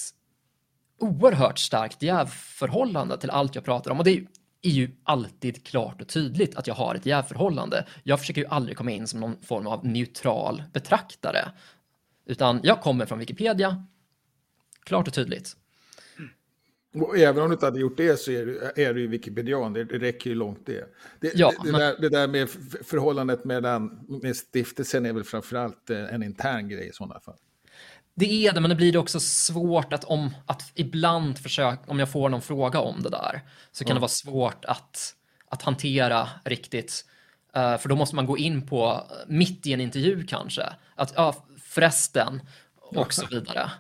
[0.98, 3.98] oerhört starkt jävförhållande till allt jag pratar om.
[3.98, 4.26] Och det
[4.62, 7.87] är ju alltid klart och tydligt att jag har ett jävförhållande.
[8.02, 11.52] Jag försöker ju aldrig komma in som någon form av neutral betraktare.
[12.26, 13.87] Utan jag kommer från Wikipedia,
[14.84, 15.56] klart och tydligt.
[16.94, 19.72] Och även om du inte hade gjort det så är du, är du ju Wikipedian,
[19.72, 20.94] det, det räcker ju långt det.
[21.20, 21.80] Det, ja, det, det, men...
[21.80, 22.48] där, det där med
[22.85, 27.37] förhållandet mellan, med stiftelsen är väl framförallt en intern grej i sådana fall.
[28.14, 31.98] Det är det, men det blir det också svårt att om att ibland försöka, om
[31.98, 33.40] jag får någon fråga om det där,
[33.72, 33.96] så kan mm.
[33.96, 35.14] det vara svårt att,
[35.48, 37.04] att hantera riktigt.
[37.57, 40.62] Uh, för då måste man gå in på mitt i en intervju kanske,
[40.94, 42.40] att ja, förresten,
[42.76, 43.70] och så vidare.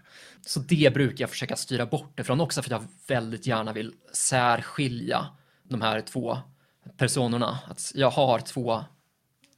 [0.46, 3.94] Så det brukar jag försöka styra bort ifrån också för att jag väldigt gärna vill
[4.12, 5.26] särskilja
[5.62, 6.38] de här två
[6.96, 7.58] personerna.
[7.68, 8.84] Att jag har två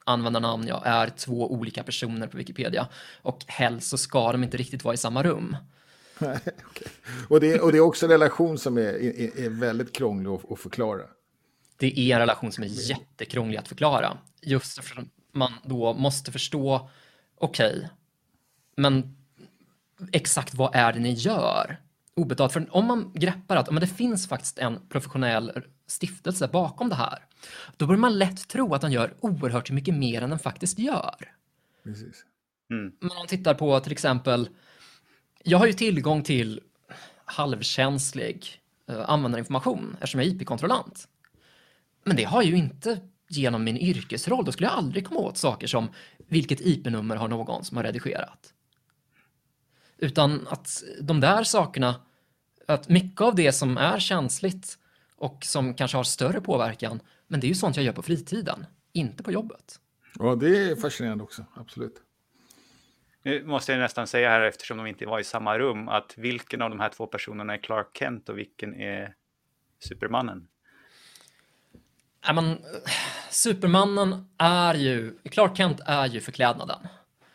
[0.04, 2.88] användarnamn, jag är två olika personer på Wikipedia
[3.22, 5.56] och helst så ska de inte riktigt vara i samma rum.
[6.18, 6.88] okay.
[7.28, 10.52] och, det, och det är också en relation som är, är, är väldigt krånglig att,
[10.52, 11.02] att, förklara.
[11.76, 14.18] Det är en relation som är jättekrånglig att förklara.
[14.42, 16.90] Just för att man då måste förstå,
[17.38, 17.88] okej, okay,
[18.76, 19.15] men
[20.12, 21.80] exakt vad är det ni gör?
[22.14, 22.52] Obetalt.
[22.52, 25.52] För om man greppar att men det finns faktiskt en professionell
[25.86, 27.18] stiftelse bakom det här,
[27.76, 31.32] då börjar man lätt tro att den gör oerhört mycket mer än den faktiskt gör.
[31.84, 32.24] Precis.
[32.70, 32.92] Mm.
[33.00, 34.48] Men om man tittar på till exempel,
[35.44, 36.60] jag har ju tillgång till
[37.24, 41.08] halvkänslig uh, användarinformation eftersom jag är IP-kontrollant.
[42.04, 44.44] Men det har jag ju inte genom min yrkesroll.
[44.44, 45.88] Då skulle jag aldrig komma åt saker som
[46.28, 48.52] vilket IP-nummer har någon som har redigerat.
[49.98, 52.00] Utan att de där sakerna,
[52.66, 54.78] att mycket av det som är känsligt
[55.16, 58.66] och som kanske har större påverkan, men det är ju sånt jag gör på fritiden,
[58.92, 59.80] inte på jobbet.
[60.18, 62.02] Ja, det är fascinerande också, absolut.
[63.22, 66.62] Nu måste jag nästan säga här, eftersom de inte var i samma rum, att vilken
[66.62, 69.14] av de här två personerna är Clark Kent och vilken är
[69.78, 70.48] Supermannen?
[72.26, 72.58] Ja, men,
[73.30, 76.88] Supermannen är ju, Clark Kent är ju förklädnaden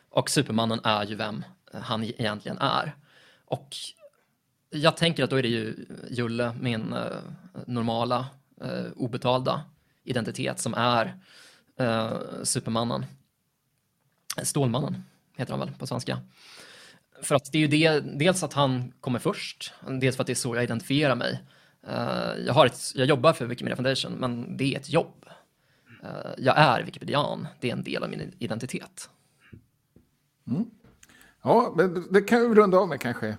[0.09, 2.95] och Supermannen är ju vem han egentligen är.
[3.45, 3.75] Och
[4.69, 7.05] jag tänker att då är det ju Julle, min eh,
[7.67, 8.27] normala,
[8.61, 9.63] eh, obetalda
[10.03, 11.19] identitet som är
[11.79, 13.05] eh, Supermannen.
[14.43, 15.03] Stålmannen
[15.37, 16.19] heter han väl på svenska.
[17.21, 20.33] För att det är ju det, dels att han kommer först, dels för att det
[20.33, 21.41] är så jag identifierar mig.
[21.87, 25.25] Eh, jag, har ett, jag jobbar för Wikimedia Foundation, men det är ett jobb.
[26.03, 29.09] Eh, jag är wikipedian, det är en del av min identitet.
[30.47, 30.65] Mm.
[31.43, 33.37] Ja, men det kan vi runda av med kanske.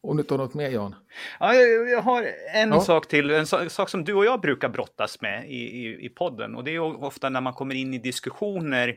[0.00, 0.94] Om du har något mer, Jan?
[1.40, 2.80] Ja, jag har en ja.
[2.80, 6.54] sak till, en sak som du och jag brukar brottas med i, i, i podden.
[6.54, 8.96] Och det är ofta när man kommer in i diskussioner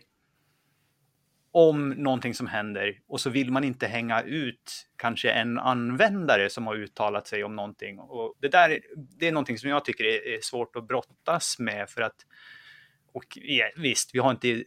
[1.51, 6.67] om någonting som händer och så vill man inte hänga ut kanske en användare som
[6.67, 7.99] har uttalat sig om någonting.
[7.99, 8.79] Och det där
[9.19, 12.25] det är någonting som jag tycker är, är svårt att brottas med för att
[13.13, 14.63] och ja, visst, vi har inte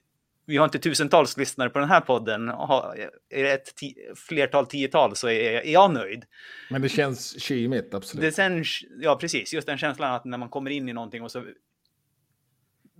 [0.48, 2.48] vi har inte tusentals lyssnare på den här podden.
[2.48, 3.72] Är det ett
[4.18, 6.24] flertal tiotal så är, är jag nöjd.
[6.70, 8.22] Men det känns kymigt, absolut.
[8.22, 8.64] Det sen,
[9.00, 9.52] ja, precis.
[9.52, 11.44] Just den känslan att när man kommer in i någonting och så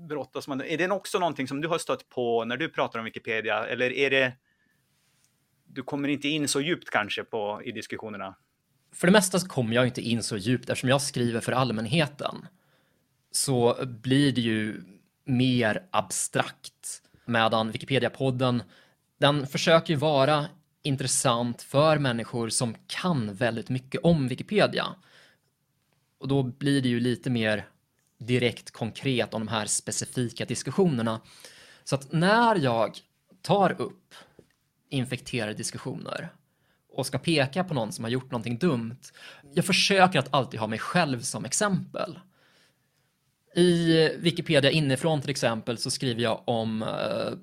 [0.09, 0.61] brottas man.
[0.61, 3.67] Är det också någonting som du har stött på när du pratar om Wikipedia?
[3.67, 4.33] Eller är det...
[5.67, 8.35] Du kommer inte in så djupt kanske på, i diskussionerna?
[8.93, 12.47] För det mesta så kommer jag inte in så djupt eftersom jag skriver för allmänheten.
[13.31, 14.83] Så blir det ju
[15.25, 17.03] mer abstrakt.
[17.29, 18.63] Medan Wikipedia-podden,
[19.19, 20.47] den försöker ju vara
[20.83, 24.87] intressant för människor som kan väldigt mycket om Wikipedia.
[26.19, 27.69] Och då blir det ju lite mer
[28.19, 31.21] direkt konkret om de här specifika diskussionerna.
[31.85, 32.99] Så att när jag
[33.43, 34.15] tar upp
[34.91, 36.33] infekterade diskussioner
[36.93, 39.01] och ska peka på någon som har gjort någonting dumt,
[39.55, 42.19] jag försöker att alltid ha mig själv som exempel.
[43.59, 47.39] I Wikipedia inifrån till exempel så skriver jag om eh,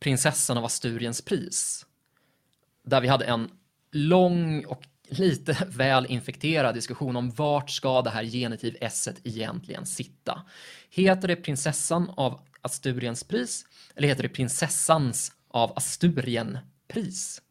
[0.00, 1.86] prinsessan av Asturiens pris.
[2.84, 3.50] Där vi hade en
[3.92, 10.42] lång och lite väl infekterad diskussion om vart ska det här genitiv s egentligen sitta?
[10.90, 17.42] Heter det prinsessan av Asturiens pris eller heter det prinsessans av Asturien pris?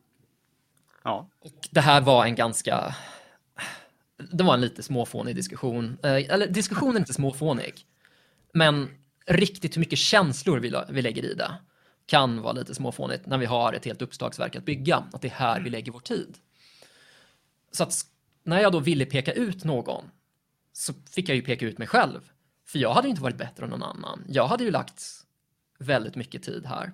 [1.03, 1.29] Ja.
[1.39, 2.95] Och det här var en ganska
[4.31, 5.97] det var en lite småfånig diskussion.
[6.03, 7.85] Eh, eller diskussionen är inte småfånig.
[8.53, 8.89] Men
[9.25, 11.51] riktigt hur mycket känslor vi, vi lägger i det
[12.05, 15.03] kan vara lite småfånigt när vi har ett helt uppslagsverk att bygga.
[15.13, 16.37] Att det är här vi lägger vår tid.
[17.71, 18.05] Så att
[18.43, 20.05] när jag då ville peka ut någon
[20.73, 22.31] så fick jag ju peka ut mig själv.
[22.67, 24.23] För jag hade inte varit bättre än någon annan.
[24.27, 25.03] Jag hade ju lagt
[25.79, 26.91] väldigt mycket tid här.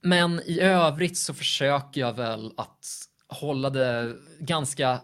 [0.00, 2.86] Men i övrigt så försöker jag väl att
[3.28, 5.00] hålla det ganska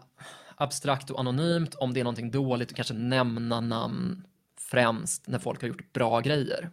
[0.57, 1.75] abstrakt och anonymt.
[1.75, 4.28] Om det är någonting dåligt och kanske nämna namn
[4.71, 6.71] främst när folk har gjort bra grejer.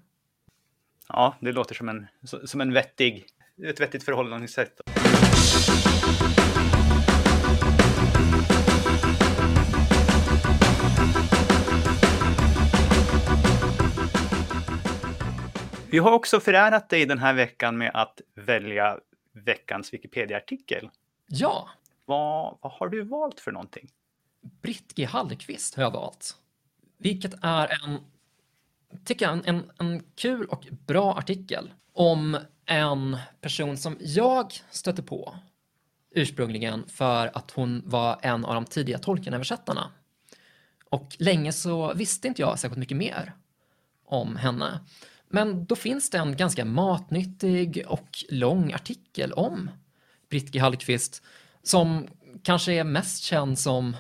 [1.07, 2.07] Ja, det låter som en,
[2.45, 3.25] som en vettig,
[3.63, 4.81] ett vettigt förhållningssätt.
[15.89, 18.99] Vi har också förärat dig den här veckan med att välja
[19.33, 20.89] veckans Wikipedia-artikel.
[21.27, 21.69] Ja.
[22.05, 23.89] Vad, vad har du valt för någonting?
[24.61, 25.05] Britt G.
[25.05, 26.37] Hallqvist har jag valt.
[26.97, 27.99] Vilket är en,
[29.05, 35.35] tycker jag, en, en kul och bra artikel om en person som jag stötte på
[36.11, 39.91] ursprungligen för att hon var en av de tidiga Tolkien-översättarna.
[40.89, 43.33] Och länge så visste inte jag särskilt mycket mer
[44.05, 44.79] om henne.
[45.29, 49.71] Men då finns det en ganska matnyttig och lång artikel om
[50.29, 50.59] Britt G.
[50.59, 51.23] Hallqvist
[51.63, 52.07] som
[52.43, 53.95] kanske är mest känd som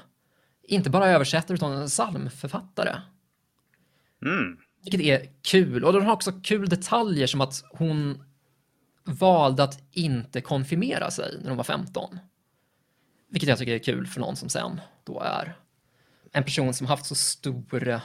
[0.67, 3.01] inte bara översättare utan en psalmförfattare.
[4.25, 4.57] Mm.
[4.83, 5.83] Vilket är kul.
[5.83, 8.23] Och den har också kul detaljer som att hon
[9.03, 12.19] valde att inte konfirmera sig när hon var 15.
[13.29, 15.57] Vilket jag tycker är kul för någon som sen då är
[16.31, 18.01] en person som haft så stor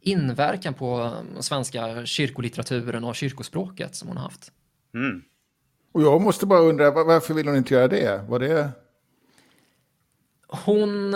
[0.00, 4.52] inverkan på svenska kyrkolitteraturen och kyrkospråket som hon har haft.
[4.94, 5.22] Mm.
[5.92, 8.24] Och jag måste bara undra, varför vill hon inte göra det?
[8.28, 8.70] Var det...
[10.48, 11.12] Hon...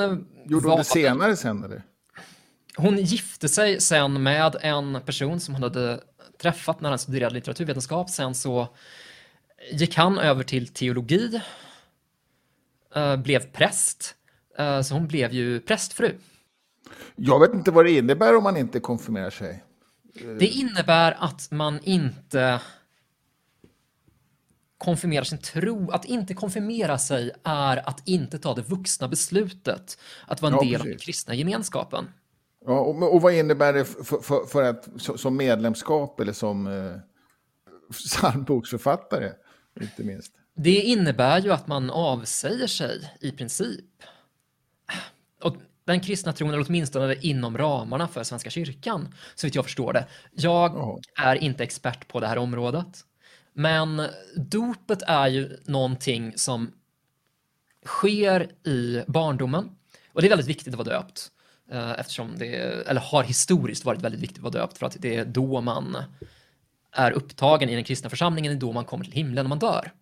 [0.46, 1.82] Gjorde hon det senare sen eller?
[2.76, 6.00] Hon gifte sig sen med en person som hon hade
[6.42, 8.10] träffat när han studerade litteraturvetenskap.
[8.10, 8.68] Sen så
[9.72, 11.40] gick han över till teologi,
[12.96, 14.14] uh, blev präst.
[14.60, 16.14] Uh, så hon blev ju prästfru.
[17.16, 19.64] Jag vet inte vad det innebär om man inte konfirmerar sig.
[20.38, 22.60] Det innebär att man inte
[24.82, 25.90] konfirmerar sin tro.
[25.90, 30.62] Att inte konfirmera sig är att inte ta det vuxna beslutet att vara en ja,
[30.62, 30.80] del precis.
[30.80, 32.08] av den kristna gemenskapen.
[32.66, 36.96] Ja, och, och vad innebär det för, för, för att, som medlemskap eller som eh,
[37.92, 39.32] psalmboksförfattare,
[39.80, 40.32] inte minst?
[40.54, 43.84] Det innebär ju att man avsäger sig i princip.
[45.42, 49.92] Och den kristna tron, eller åtminstone inom ramarna för Svenska kyrkan, så vitt jag förstår
[49.92, 50.06] det.
[50.32, 53.04] Jag är inte expert på det här området.
[53.52, 54.02] Men
[54.36, 56.72] dopet är ju någonting som
[57.86, 59.70] sker i barndomen.
[60.12, 61.30] Och det är väldigt viktigt att vara döpt.
[61.70, 62.54] Eh, eftersom det,
[62.88, 65.96] eller har historiskt varit väldigt viktigt att vara döpt för att det är då man
[66.92, 69.58] är upptagen i den kristna församlingen, det är då man kommer till himlen när man
[69.58, 69.92] dör.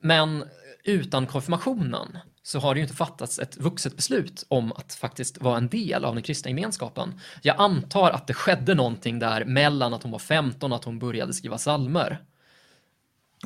[0.00, 0.44] Men
[0.84, 5.56] utan konfirmationen så har det ju inte fattats ett vuxet beslut om att faktiskt vara
[5.56, 7.20] en del av den kristna gemenskapen.
[7.42, 10.98] Jag antar att det skedde någonting där mellan att hon var 15 och att hon
[10.98, 12.24] började skriva salmer.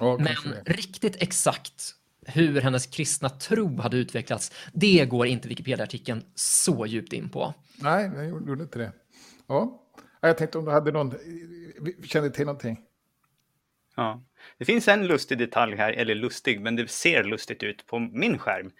[0.00, 1.94] Ja, Men riktigt exakt
[2.26, 7.54] hur hennes kristna tro hade utvecklats, det går inte Wikipedia-artikeln så djupt in på.
[7.76, 8.92] Nej, jag gjorde inte det.
[9.46, 9.82] Ja,
[10.20, 11.14] jag tänkte om du hade någon,
[12.04, 12.80] kände till någonting.
[14.00, 14.22] Ja.
[14.58, 18.38] Det finns en lustig detalj här, eller lustig, men det ser lustigt ut på min
[18.38, 18.70] skärm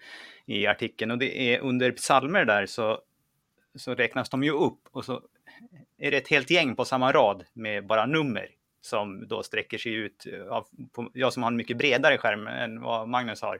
[0.45, 1.11] i artikeln.
[1.11, 3.01] Och det är under psalmer där så,
[3.75, 5.21] så räknas de ju upp och så
[5.97, 8.47] är det ett helt gäng på samma rad med bara nummer
[8.81, 10.25] som då sträcker sig ut.
[10.33, 13.59] Eh, av, på, jag som har en mycket bredare skärm än vad Magnus har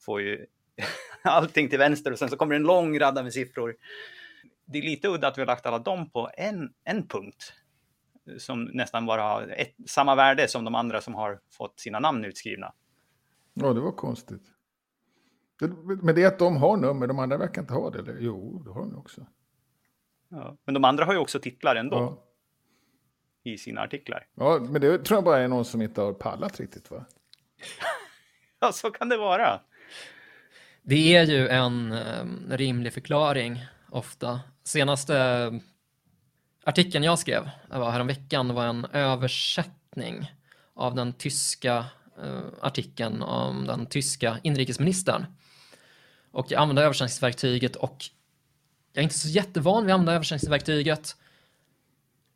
[0.00, 0.46] får ju
[1.22, 3.76] allting till vänster och sen så kommer en lång radda med siffror.
[4.64, 7.52] Det är lite udda att vi har lagt alla dem på en, en punkt
[8.38, 12.24] som nästan bara har ett, samma värde som de andra som har fått sina namn
[12.24, 12.72] utskrivna.
[13.54, 14.42] Ja, det var konstigt.
[16.02, 17.98] Men det är att de har nummer, de andra verkar inte ha det.
[17.98, 18.16] Eller?
[18.20, 19.26] Jo, det har de också.
[20.28, 21.96] Ja, men de andra har ju också titlar ändå.
[21.96, 22.22] Ja.
[23.50, 24.26] I sina artiklar.
[24.34, 27.06] Ja, men det tror jag bara är någon som inte har pallat riktigt va?
[28.60, 29.60] ja, så kan det vara.
[30.82, 34.40] Det är ju en um, rimlig förklaring ofta.
[34.64, 35.60] Senaste
[36.68, 40.32] Artikeln jag skrev var häromveckan var en översättning
[40.74, 41.84] av den tyska
[42.24, 45.26] uh, artikeln om den tyska inrikesministern.
[46.30, 48.04] Och jag använde översättningsverktyget och
[48.92, 51.16] jag är inte så jättevan vid att använda översättningsverktyget.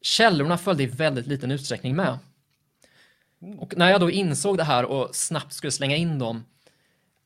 [0.03, 2.19] Källorna följde i väldigt liten utsträckning med.
[3.59, 6.45] Och när jag då insåg det här och snabbt skulle slänga in dem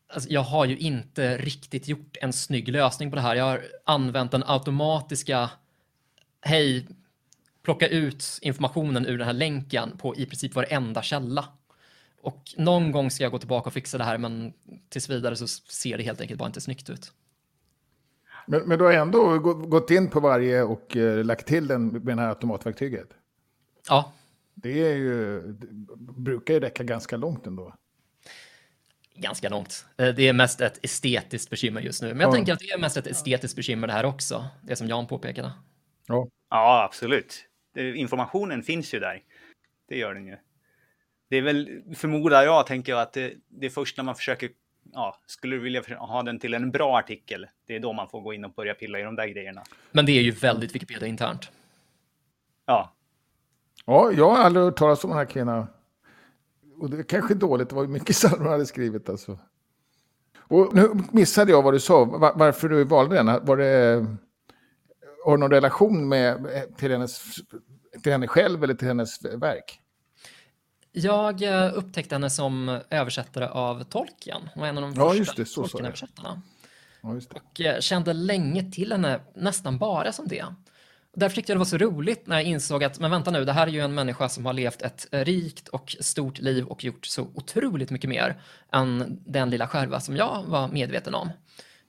[0.09, 3.35] Alltså, jag har ju inte riktigt gjort en snygg lösning på det här.
[3.35, 5.51] Jag har använt den automatiska
[6.45, 6.87] hej,
[7.63, 11.49] plocka ut informationen ur den här länken på i princip varenda källa.
[12.21, 14.53] Och någon gång ska jag gå tillbaka och fixa det här, men
[14.89, 17.13] tills vidare så ser det helt enkelt bara inte snyggt ut.
[18.47, 22.17] Men, men du har ändå gått in på varje och eh, lagt till den med
[22.17, 23.09] det här automatverktyget?
[23.89, 24.13] Ja.
[24.55, 27.75] Det är ju, det brukar ju räcka ganska långt ändå.
[29.15, 29.87] Ganska långt.
[29.97, 32.09] Eh, det är mest ett estetiskt bekymmer just nu.
[32.09, 32.33] Men jag ja.
[32.33, 34.47] tänker att det är mest ett estetiskt bekymmer det här också.
[34.63, 35.53] Det som Jan påpekade.
[36.07, 37.45] Ja, ja absolut.
[37.77, 39.23] Informationen finns ju där.
[39.89, 40.37] Det gör den ju.
[41.31, 44.51] Det är väl, förmodar jag, tänker jag, att det, det är först när man försöker,
[44.93, 48.21] ja, skulle du vilja ha den till en bra artikel, det är då man får
[48.21, 49.63] gå in och börja pilla i de där grejerna.
[49.93, 51.51] Men det är ju väldigt Wikipedia internt.
[52.67, 52.93] Ja.
[53.85, 55.67] Ja, jag har aldrig hört talas om den här kvinnan.
[56.79, 59.39] Och det är kanske dåligt, det var mycket som hon hade skrivit alltså.
[60.39, 62.05] Och nu missade jag vad du sa,
[62.37, 63.45] varför du valde den.
[63.47, 64.07] Var det
[65.25, 67.23] har någon relation med, till, hennes,
[68.03, 69.81] till henne själv eller till hennes verk?
[70.93, 74.49] Jag eh, upptäckte henne som översättare av Tolkien.
[74.55, 76.43] Hon var en av de ja, första Tolkien-översättarna.
[77.03, 80.45] Ja, och eh, kände länge till henne nästan bara som det.
[81.17, 83.53] Därför tyckte jag det var så roligt när jag insåg att, men vänta nu, det
[83.53, 87.07] här är ju en människa som har levt ett rikt och stort liv och gjort
[87.07, 91.31] så otroligt mycket mer än den lilla skärva som jag var medveten om.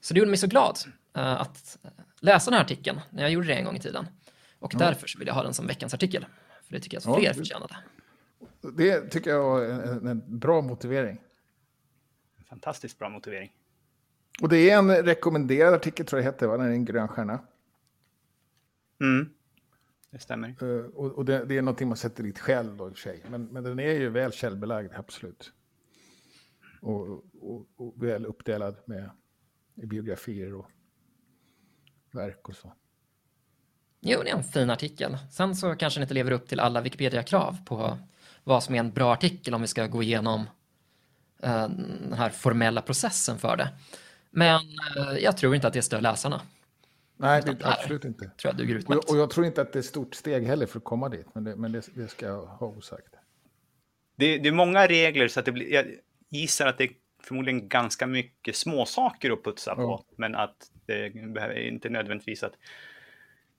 [0.00, 0.78] Så det gjorde mig så glad
[1.18, 1.78] uh, att
[2.20, 4.06] läsa den här artikeln när jag gjorde det en gång i tiden.
[4.58, 4.78] Och ja.
[4.78, 6.26] därför så vill jag ha den som veckans artikel.
[6.62, 7.76] För det tycker jag att fler ja, förtjänade.
[8.76, 11.20] Det tycker jag är en, en bra motivering.
[12.48, 13.52] Fantastiskt bra motivering.
[14.42, 16.56] Och det är en rekommenderad artikel tror jag heter, va?
[16.56, 17.38] Den är en grön stjärna.
[19.00, 19.28] Mm,
[20.10, 20.62] det stämmer.
[20.62, 23.02] Uh, och, och det, det, är någonting man sätter dit själv då i och för
[23.02, 23.22] sig.
[23.30, 25.52] Men, men den är ju väl källbelagd, absolut.
[26.80, 29.10] Och, och, och väl uppdelad med
[29.74, 30.70] biografier och
[32.16, 32.72] verk och så.
[34.00, 35.18] Jo, det är en fin artikel.
[35.30, 37.98] Sen så kanske den inte lever upp till alla Wikipedia-krav på
[38.44, 40.40] vad som är en bra artikel om vi ska gå igenom
[41.44, 43.68] uh, den här formella processen för det.
[44.30, 44.60] Men
[44.98, 46.40] uh, jag tror inte att det stör läsarna.
[47.16, 48.24] Nej, det, absolut inte.
[48.24, 50.66] Tror jag duger och, och jag tror inte att det är ett stort steg heller
[50.66, 53.14] för att komma dit, men det, men det, det ska jag ha osagt.
[54.16, 55.86] Det, det, är många regler, så att det blir, jag
[56.30, 56.90] gissar att det är
[57.22, 62.52] förmodligen ganska mycket småsaker att putsa på, men att det behöver inte nödvändigtvis att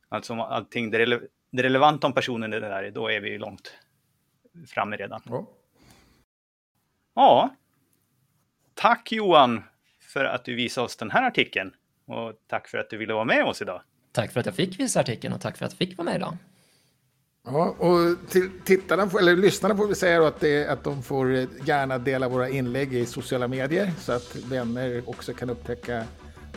[0.09, 1.19] alltså allting, det, rele,
[1.51, 3.77] det relevanta om personen är det där, då är vi långt
[4.67, 5.21] framme redan.
[5.25, 5.47] Ja.
[7.15, 7.55] ja.
[8.73, 9.63] Tack Johan
[9.99, 11.73] för att du visade oss den här artikeln
[12.05, 13.81] och tack för att du ville vara med oss idag.
[14.11, 16.15] Tack för att jag fick visa artikeln och tack för att jag fick vara med
[16.15, 16.37] idag.
[17.43, 21.31] Ja, och till tittarna, eller lyssnarna får vi säga att, det, att de får
[21.65, 26.03] gärna dela våra inlägg i sociala medier så att vänner också kan upptäcka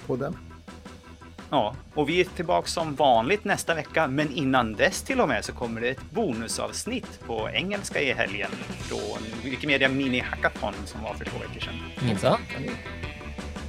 [0.06, 0.49] podden.
[1.51, 5.44] Ja, och vi är tillbaka som vanligt nästa vecka, men innan dess till och med
[5.44, 11.14] så kommer det ett bonusavsnitt på engelska i helgen från Wikimedia Mini Hackathon som var
[11.14, 11.74] för två veckor sedan.
[12.07, 12.40] Minsann.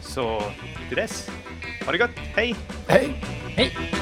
[0.01, 0.43] Så
[0.87, 1.29] till dess,
[1.85, 2.55] ha det gott, hej!
[2.87, 3.13] Hej!
[3.55, 4.00] Hej!